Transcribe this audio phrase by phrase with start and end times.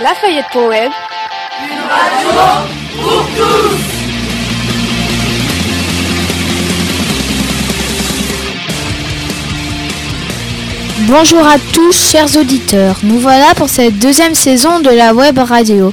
[0.00, 0.92] Lafayette pour Web.
[1.60, 2.28] Une radio
[3.02, 3.78] pour tous
[11.00, 12.96] Bonjour à tous, chers auditeurs.
[13.02, 15.92] Nous voilà pour cette deuxième saison de la web radio.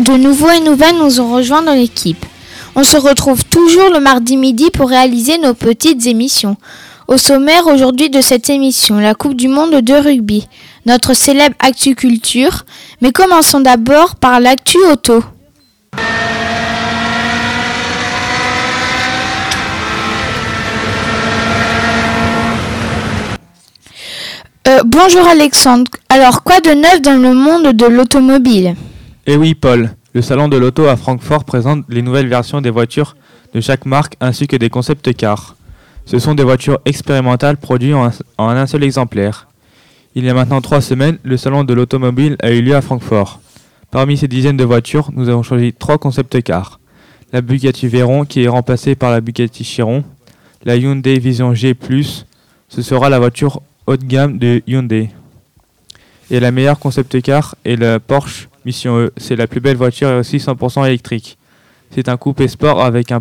[0.00, 2.26] De nouveaux et nouvelles nous ont rejoint dans l'équipe.
[2.74, 6.56] On se retrouve toujours le mardi midi pour réaliser nos petites émissions.
[7.10, 10.46] Au sommaire aujourd'hui de cette émission, la Coupe du Monde de rugby,
[10.86, 12.64] notre célèbre Actu Culture,
[13.00, 15.24] mais commençons d'abord par l'actu auto.
[24.68, 28.76] Euh, bonjour Alexandre, alors quoi de neuf dans le monde de l'automobile?
[29.26, 33.16] Eh oui Paul, le salon de l'auto à Francfort présente les nouvelles versions des voitures
[33.52, 35.56] de chaque marque ainsi que des concept cars.
[36.04, 39.48] Ce sont des voitures expérimentales produites en un, seul exemplaire.
[40.14, 43.40] Il y a maintenant trois semaines, le salon de l'automobile a eu lieu à Francfort.
[43.90, 46.80] Parmi ces dizaines de voitures, nous avons choisi trois concept cars.
[47.32, 50.04] La Bugatti Veyron qui est remplacée par la Bugatti Chiron,
[50.64, 51.76] la Hyundai Vision G+,
[52.68, 55.10] ce sera la voiture haut de gamme de Hyundai.
[56.30, 59.12] Et la meilleure concept car est la Porsche Mission E.
[59.16, 61.38] C'est la plus belle voiture et aussi 100% électrique.
[61.90, 63.20] C'est un coupé sport avec un,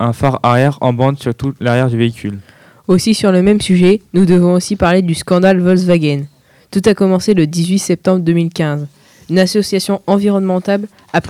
[0.00, 2.38] un phare arrière en bande sur tout l'arrière du véhicule.
[2.86, 6.24] Aussi sur le même sujet, nous devons aussi parler du scandale Volkswagen.
[6.70, 8.86] Tout a commencé le 18 septembre 2015.
[9.30, 11.20] Une association environnementale a,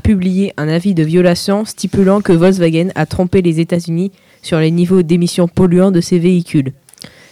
[0.00, 4.10] publié un avis de violation stipulant que Volkswagen a trompé les États-Unis
[4.42, 6.72] sur les niveaux d'émissions polluants de ses véhicules,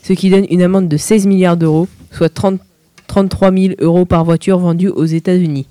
[0.02, 2.60] ce qui donne une amende de 16 milliards d'euros, soit 30,
[3.06, 5.66] 33 000 euros par voiture vendue aux États-Unis.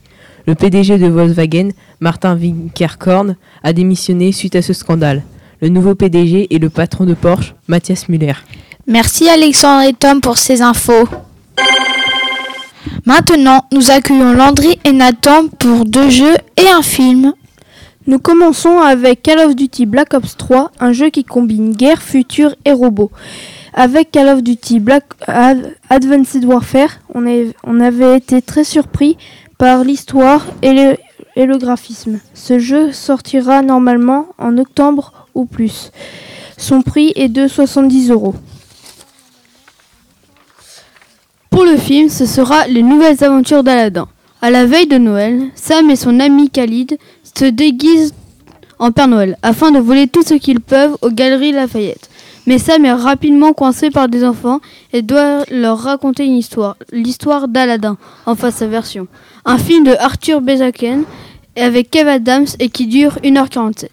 [0.46, 1.70] Le PDG de Volkswagen,
[2.02, 5.24] Martin Winkerkorn, a démissionné suite à ce scandale.
[5.62, 8.34] Le nouveau PDG est le patron de Porsche, Mathias Müller.
[8.86, 11.08] Merci Alexandre et Tom pour ces infos.
[13.06, 17.34] Maintenant, nous accueillons Landry et Nathan pour deux jeux et un film.
[18.06, 22.54] Nous commençons avec Call of Duty Black Ops 3, un jeu qui combine guerre, futur
[22.66, 23.12] et robots.
[23.74, 25.06] Avec Call of Duty Black
[25.90, 27.24] Advanced Warfare, on,
[27.64, 29.18] on avait été très surpris
[29.58, 30.74] par l'histoire et
[31.36, 32.20] le, graphisme.
[32.34, 35.92] Ce jeu sortira normalement en octobre ou plus.
[36.58, 38.36] Son prix est de 70 euros.
[41.50, 44.08] Pour le film, ce sera les nouvelles aventures d'Aladin.
[44.42, 46.98] À la veille de Noël, Sam et son ami Khalid
[47.38, 48.14] se déguisent
[48.80, 52.10] en Père Noël afin de voler tout ce qu'ils peuvent aux Galeries Lafayette.
[52.46, 54.60] Mais Sam est rapidement coincé par des enfants
[54.92, 59.08] et doit leur raconter une histoire, l'histoire d'Aladin, enfin sa version.
[59.46, 61.04] Un film de Arthur Bezaken
[61.58, 63.88] avec Kev Adams et qui dure 1h47.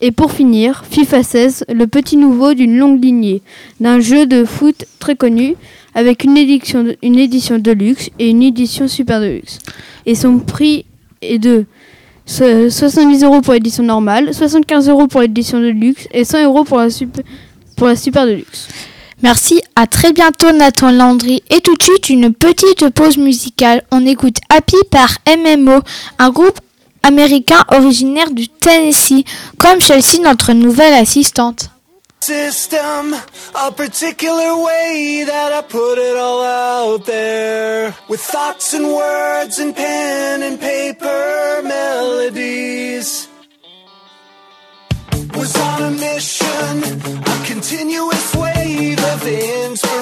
[0.00, 3.40] Et pour finir, FIFA 16, le petit nouveau d'une longue lignée,
[3.80, 5.54] d'un jeu de foot très connu,
[5.94, 9.60] avec une édition, de, une édition de luxe et une édition super de luxe.
[10.06, 10.84] Et son prix
[11.22, 11.66] est de
[12.26, 16.78] 70 euros pour l'édition normale, 75 euros pour l'édition de luxe et 100 euros pour
[16.78, 17.24] la super,
[17.76, 18.68] pour la super de luxe.
[19.24, 21.42] Merci, à très bientôt Nathan Landry.
[21.48, 23.82] Et tout de suite, une petite pause musicale.
[23.90, 25.80] On écoute Happy par MMO,
[26.18, 26.60] un groupe
[27.02, 29.24] américain originaire du Tennessee,
[29.58, 31.70] comme celle-ci notre nouvelle assistante.
[49.24, 49.93] something's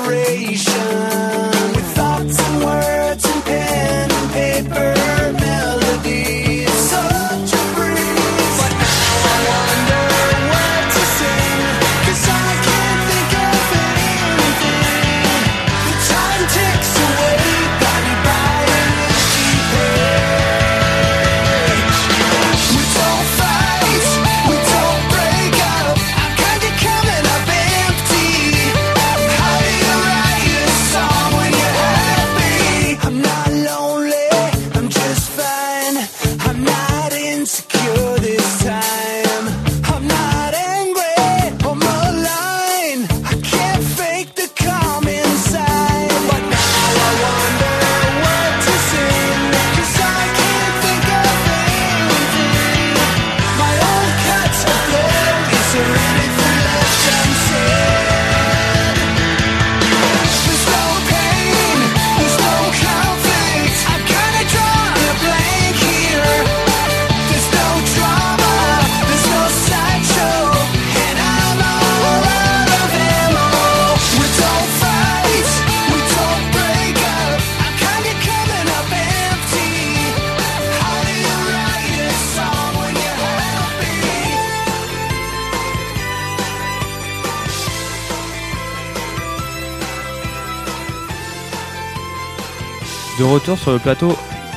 [93.22, 94.16] Retour sur le plateau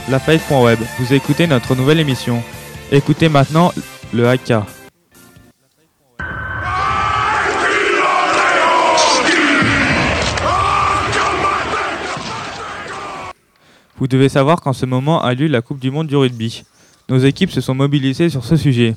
[0.10, 2.42] lafayette.web, vous écoutez notre nouvelle émission.
[2.92, 3.72] Écoutez maintenant
[4.14, 4.66] le haka.
[13.98, 16.64] Vous devez savoir qu'en ce moment a lieu la Coupe du Monde du rugby.
[17.08, 18.96] Nos équipes se sont mobilisées sur ce sujet.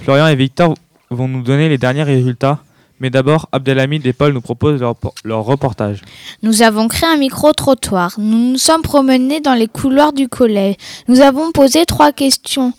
[0.00, 0.74] Florian et Victor
[1.10, 2.58] vont nous donner les derniers résultats,
[3.00, 4.80] mais d'abord Abdelhamid et Paul nous proposent
[5.24, 6.02] leur, reportage.
[6.42, 8.14] Nous avons créé un micro-trottoir.
[8.18, 10.76] Nous nous sommes promenés dans les couloirs du collège.
[11.06, 12.72] Nous avons posé trois questions.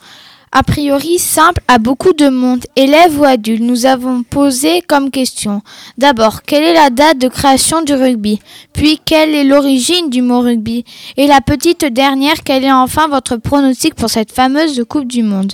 [0.52, 3.62] A priori simple à beaucoup de monde, élèves ou adultes.
[3.62, 5.62] Nous avons posé comme question.
[6.00, 8.40] D'abord, quelle est la date de création du rugby?
[8.74, 10.86] Puis, quelle est l'origine du mot rugby?
[11.18, 15.54] Et la petite dernière, quel est enfin votre pronostic pour cette fameuse Coupe du Monde?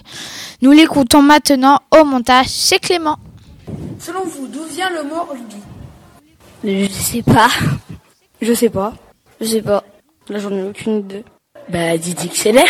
[0.62, 2.48] Nous l'écoutons maintenant au montage.
[2.48, 3.18] C'est Clément.
[4.00, 5.58] Selon vous, d'où vient le mot rugby?
[6.64, 7.50] Je sais pas.
[8.42, 8.94] Je sais pas.
[9.40, 9.84] Je sais pas.
[10.30, 11.24] Là, j'en ai aucune idée.
[11.70, 12.70] Bah, dis dictionnaire.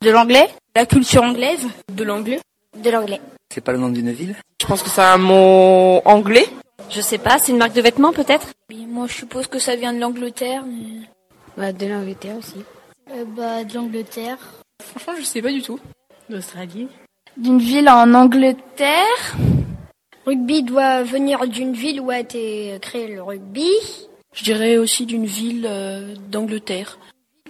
[0.00, 1.66] De l'anglais La culture anglaise.
[1.92, 2.40] De l'anglais
[2.76, 3.20] De l'anglais.
[3.52, 4.34] C'est pas le nom d'une ville?
[4.60, 6.46] Je pense que c'est un mot anglais.
[6.90, 8.48] Je sais pas, c'est une marque de vêtements peut-être?
[8.88, 10.64] Moi, je suppose que ça vient de l'Angleterre.
[10.66, 11.06] Mais...
[11.56, 12.64] Bah, de l'Angleterre aussi.
[13.10, 14.38] Euh, bah, de l'Angleterre.
[14.82, 15.78] Franchement, je sais pas du tout.
[16.30, 16.88] D'Australie.
[17.36, 19.36] D'une ville en Angleterre?
[20.24, 23.70] Rugby doit venir d'une ville où a été créé le rugby.
[24.34, 26.98] Je dirais aussi d'une ville euh, d'Angleterre.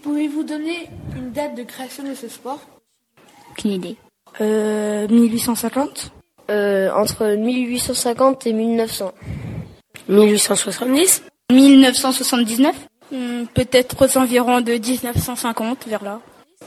[0.02, 2.60] Pouvez-vous donner une date de création de ce sport?
[3.50, 3.96] Aucune idée.
[4.40, 6.12] Euh, 1850
[6.50, 9.12] euh, Entre 1850 et 1900.
[10.08, 11.22] 1870
[11.52, 12.74] 1979
[13.12, 16.20] hmm, Peut-être aux environs de 1950, vers là.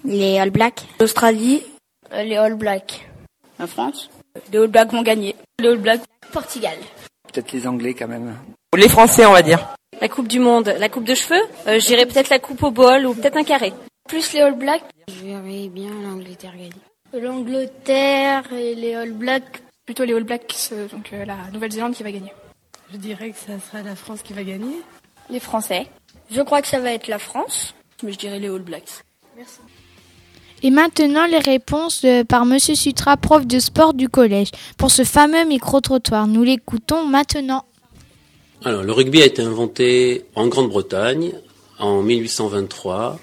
[0.04, 0.84] Les All Blacks.
[1.00, 1.64] L'Australie.
[2.14, 3.08] Euh, les All Blacks.
[3.60, 4.10] La France.
[4.52, 5.36] Les All Blacks vont gagner.
[5.60, 6.02] Les All Blacks.
[6.32, 6.78] Portugal.
[7.32, 8.36] Peut-être les Anglais quand même.
[8.76, 9.76] Les Français, on va dire.
[10.02, 12.72] La Coupe du Monde, la coupe de cheveux euh, Je dirais peut-être la coupe au
[12.72, 13.74] bol ou peut-être un carré.
[14.08, 14.84] Plus les All Blacks.
[15.08, 16.72] Je verrais bien l'Angleterre gagner.
[17.14, 19.62] L'Angleterre et les All Blacks.
[19.86, 22.34] Plutôt les All Blacks, euh, donc euh, la Nouvelle-Zélande qui va gagner.
[22.92, 24.82] Je dirais que ça sera la France qui va gagner.
[25.30, 25.88] Les Français.
[26.30, 27.74] Je crois que ça va être la France.
[28.04, 29.04] Mais je dirais les All Blacks.
[29.38, 29.60] Merci.
[30.64, 35.04] Et maintenant les réponses euh, par Monsieur Sutra, prof de sport du collège, pour ce
[35.04, 36.28] fameux micro-trottoir.
[36.28, 37.66] Nous l'écoutons maintenant.
[38.64, 41.34] Alors, le rugby a été inventé en Grande-Bretagne
[41.78, 43.20] en 1823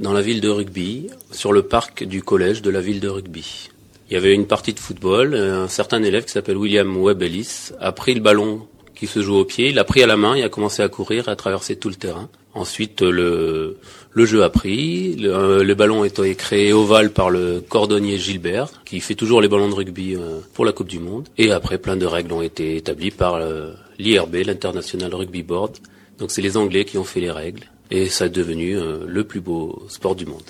[0.00, 3.70] dans la ville de Rugby, sur le parc du collège de la ville de Rugby.
[4.10, 7.70] Il y avait une partie de football, un certain élève qui s'appelle William Webb Ellis
[7.80, 8.66] a pris le ballon
[8.96, 10.88] qui se joue au pied, il l'a pris à la main, il a commencé à
[10.88, 12.28] courir, à traverser tout le terrain.
[12.54, 13.76] Ensuite, le,
[14.12, 18.82] le jeu a pris, le, le ballon a été créé ovale par le cordonnier Gilbert,
[18.86, 21.28] qui fait toujours les ballons de rugby euh, pour la Coupe du Monde.
[21.36, 25.76] Et après, plein de règles ont été établies par euh, l'IRB, l'International Rugby Board.
[26.18, 27.64] Donc c'est les Anglais qui ont fait les règles.
[27.90, 30.42] Et ça est devenu euh, le plus beau sport du monde.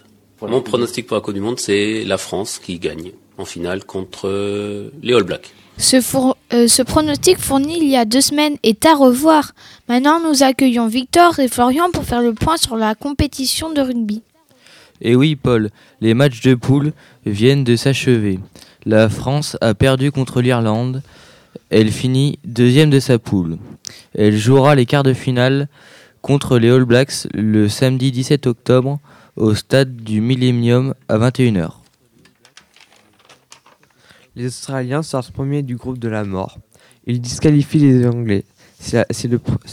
[0.42, 4.28] Mon pronostic pour la Coupe du Monde, c'est la France qui gagne en finale contre
[4.28, 5.52] euh, les All Blacks.
[5.78, 9.52] Ce, four- euh, ce pronostic fourni il y a deux semaines est à revoir.
[9.88, 14.23] Maintenant, nous accueillons Victor et Florian pour faire le point sur la compétition de rugby.
[15.02, 15.69] Et oui, Paul,
[16.00, 16.93] les matchs de poule
[17.26, 18.38] viennent de s'achever.
[18.87, 21.02] La France a perdu contre l'Irlande.
[21.69, 23.59] Elle finit deuxième de sa poule.
[24.16, 25.69] Elle jouera les quarts de finale
[26.23, 28.99] contre les All Blacks le samedi 17 octobre
[29.37, 31.69] au stade du Millennium à 21h.
[34.37, 36.59] Les Australiens sortent premiers du groupe de la mort.
[37.07, 38.45] Ils disqualifient les Anglais.
[38.78, 39.07] C'est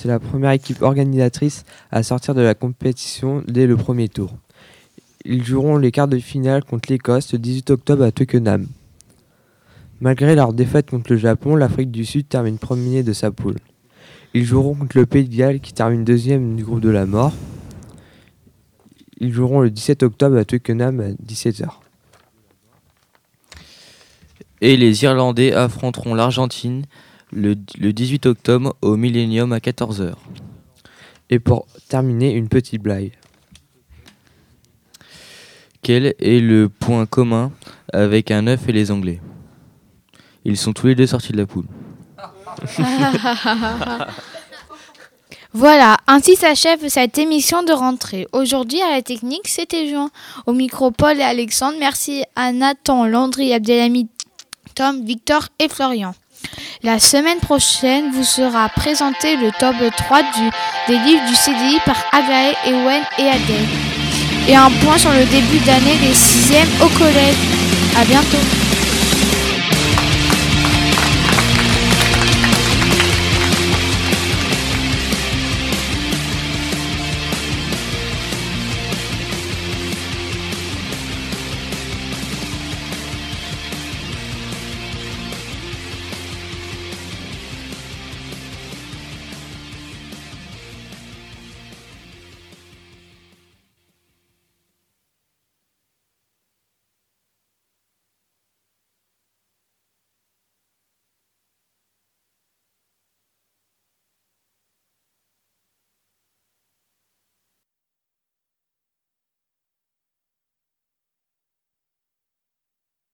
[0.05, 4.33] la, première équipe organisatrice à sortir de la compétition dès le premier tour.
[5.25, 8.67] Ils joueront les quarts de finale contre l'Écosse le 18 octobre à Twickenham.
[9.99, 13.59] Malgré leur défaite contre le Japon, l'Afrique du Sud termine premier de sa poule.
[14.33, 17.33] Ils joueront contre le Pays de Galles qui termine deuxième du groupe de la mort.
[19.19, 21.82] Ils joueront le 17 octobre à Twickenham à 17h.
[24.63, 26.85] Et les Irlandais affronteront l'Argentine
[27.33, 30.13] le, le 18 octobre au Millennium à 14h.
[31.29, 33.11] Et pour terminer, une petite blague.
[35.81, 37.51] Quel est le point commun
[37.91, 39.19] avec un œuf et les Anglais?
[40.45, 41.67] Ils sont tous les deux sortis de la poule.
[45.55, 48.27] Voilà, ainsi s'achève cette émission de rentrée.
[48.31, 50.09] Aujourd'hui, à la technique, c'était Jean.
[50.47, 51.77] Au micro, Paul et Alexandre.
[51.79, 54.07] Merci à Nathan, Landry, Abdelhamid,
[54.73, 56.13] Tom, Victor et Florian.
[56.83, 60.49] La semaine prochaine vous sera présenté le top 3 du,
[60.87, 63.67] des livres du CDI par Agae, Ewen et Adèle.
[64.47, 67.35] Et un point sur le début d'année des 6e au collège.
[67.95, 68.62] À bientôt.